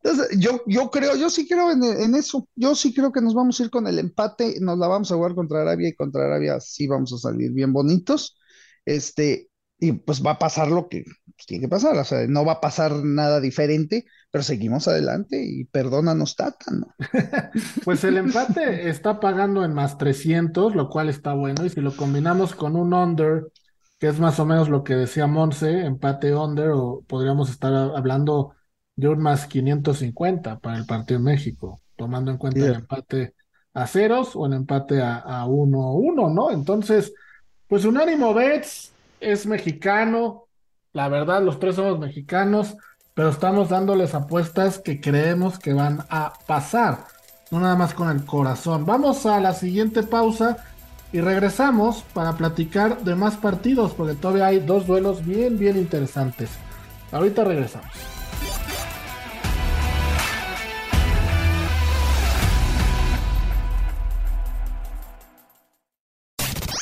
Entonces, 0.02 0.38
yo, 0.38 0.62
yo 0.66 0.90
creo, 0.90 1.14
yo 1.16 1.28
sí 1.28 1.46
creo 1.46 1.70
en, 1.70 1.84
en 1.84 2.14
eso. 2.14 2.48
Yo 2.56 2.74
sí 2.74 2.94
creo 2.94 3.12
que 3.12 3.20
nos 3.20 3.34
vamos 3.34 3.60
a 3.60 3.64
ir 3.64 3.70
con 3.70 3.86
el 3.86 3.98
empate, 3.98 4.56
nos 4.62 4.78
la 4.78 4.88
vamos 4.88 5.12
a 5.12 5.16
jugar 5.16 5.34
contra 5.34 5.60
Arabia 5.60 5.90
y 5.90 5.94
contra 5.94 6.24
Arabia 6.24 6.58
sí 6.58 6.86
vamos 6.86 7.12
a 7.12 7.18
salir 7.18 7.52
bien 7.52 7.74
bonitos. 7.74 8.38
Este, 8.86 9.49
y 9.81 9.93
pues 9.93 10.25
va 10.25 10.33
a 10.33 10.38
pasar 10.38 10.69
lo 10.69 10.88
que 10.88 11.05
pues, 11.05 11.47
tiene 11.47 11.62
que 11.62 11.69
pasar, 11.69 11.97
o 11.97 12.05
sea, 12.05 12.27
no 12.29 12.45
va 12.45 12.53
a 12.55 12.61
pasar 12.61 12.93
nada 13.03 13.40
diferente, 13.40 14.05
pero 14.31 14.45
seguimos 14.45 14.87
adelante 14.87 15.43
y 15.43 15.64
perdónanos, 15.64 16.37
Tata, 16.37 16.71
¿no? 16.71 16.95
Pues 17.85 18.05
el 18.05 18.19
empate 18.19 18.90
está 18.90 19.19
pagando 19.19 19.64
en 19.64 19.73
más 19.73 19.97
300, 19.97 20.77
lo 20.77 20.90
cual 20.90 21.09
está 21.09 21.33
bueno. 21.33 21.64
Y 21.64 21.71
si 21.71 21.81
lo 21.81 21.97
combinamos 21.97 22.55
con 22.55 22.77
un 22.77 22.93
under, 22.93 23.47
que 23.99 24.09
es 24.09 24.21
más 24.21 24.38
o 24.38 24.45
menos 24.45 24.69
lo 24.69 24.85
que 24.85 24.95
decía 24.95 25.27
Monse, 25.27 25.87
empate 25.87 26.35
under, 26.35 26.69
o 26.71 27.03
podríamos 27.09 27.51
estar 27.51 27.73
hablando 27.73 28.55
de 28.95 29.09
un 29.09 29.21
más 29.21 29.47
550 29.47 30.59
para 30.59 30.77
el 30.77 30.85
partido 30.85 31.19
en 31.19 31.25
México, 31.25 31.81
tomando 31.97 32.31
en 32.31 32.37
cuenta 32.37 32.61
el 32.61 32.75
empate 32.75 33.35
a 33.73 33.87
ceros 33.87 34.37
o 34.37 34.45
el 34.45 34.53
empate 34.53 35.01
a, 35.01 35.16
a 35.16 35.47
1-1, 35.47 36.35
¿no? 36.35 36.51
Entonces, 36.51 37.14
pues 37.66 37.87
Unánimo 37.87 38.35
Bets 38.35 38.93
es 39.20 39.46
mexicano, 39.46 40.46
la 40.92 41.09
verdad, 41.09 41.42
los 41.42 41.61
tres 41.61 41.76
somos 41.76 41.98
mexicanos, 41.98 42.76
pero 43.14 43.28
estamos 43.28 43.68
dándoles 43.68 44.14
apuestas 44.14 44.78
que 44.78 45.00
creemos 45.00 45.59
que 45.59 45.72
van 45.72 46.04
a 46.11 46.33
pasar, 46.46 47.06
no 47.50 47.61
nada 47.61 47.76
más 47.76 47.94
con 47.94 48.11
el 48.11 48.24
corazón. 48.24 48.87
Vamos 48.87 49.26
a 49.26 49.40
la 49.40 49.54
siguiente 49.54 50.02
pausa 50.02 50.56
y 51.12 51.20
regresamos 51.20 52.02
para 52.14 52.33
platicar 52.33 53.02
de 53.02 53.14
más 53.14 53.37
partidos, 53.37 53.92
porque 53.92 54.14
todavía 54.14 54.46
hay 54.46 54.61
dos 54.61 54.87
duelos 54.87 55.24
bien, 55.24 55.59
bien 55.59 55.76
interesantes. 55.76 56.50
Ahorita 57.12 57.44
regresamos. 57.44 58.19